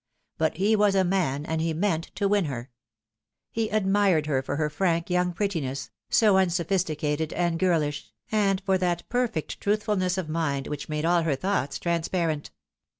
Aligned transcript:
But 0.39 0.57
he 0.57 0.75
was 0.75 0.95
a 0.95 1.03
man, 1.03 1.45
and 1.45 1.61
he 1.61 1.73
meant 1.75 2.05
to 2.15 2.27
win 2.27 2.45
her. 2.45 2.71
He 3.51 3.69
admired 3.69 4.25
her 4.25 4.41
for 4.41 4.55
her 4.55 4.67
frank 4.67 5.11
young 5.11 5.31
prettiness, 5.31 5.91
so 6.09 6.37
unsophisticated 6.37 7.31
and 7.33 7.59
girlish, 7.59 8.11
and 8.31 8.59
for 8.61 8.79
that 8.79 9.07
perfect 9.09 9.61
truthfulness 9.61 10.17
of 10.17 10.27
mind 10.27 10.65
which 10.65 10.89
made 10.89 11.05
all 11.05 11.21
her 11.21 11.35
thoughts 11.35 11.77
transparent. 11.77 12.49